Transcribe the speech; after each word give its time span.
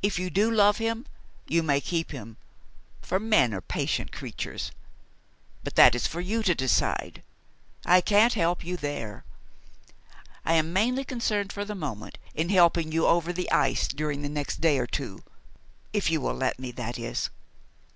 If 0.00 0.16
you 0.20 0.30
do 0.30 0.48
love 0.48 0.78
him, 0.78 1.06
you 1.48 1.60
may 1.60 1.80
keep 1.80 2.12
him, 2.12 2.36
for 3.02 3.18
men 3.18 3.52
are 3.52 3.60
patient 3.60 4.12
creatures. 4.12 4.70
But 5.64 5.74
that 5.74 5.96
is 5.96 6.06
for 6.06 6.20
you 6.20 6.44
to 6.44 6.54
decide. 6.54 7.24
I 7.84 8.00
can't 8.00 8.34
help 8.34 8.64
you 8.64 8.76
there. 8.76 9.24
I 10.44 10.52
am 10.52 10.72
mainly 10.72 11.02
concerned, 11.04 11.52
for 11.52 11.64
the 11.64 11.74
moment, 11.74 12.16
in 12.32 12.50
helping 12.50 12.92
you 12.92 13.08
over 13.08 13.32
the 13.32 13.50
ice 13.50 13.88
during 13.88 14.22
the 14.22 14.28
next 14.28 14.60
day 14.60 14.78
or 14.78 14.86
two 14.86 15.24
if 15.92 16.10
you 16.12 16.20
will 16.20 16.34
let 16.34 16.60
me, 16.60 16.70
that 16.70 16.96
is. 16.96 17.28